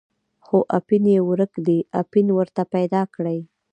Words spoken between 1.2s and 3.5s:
ورک دی، اپین ورته پیدا کړئ.